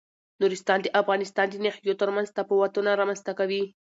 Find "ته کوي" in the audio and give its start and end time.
3.27-3.63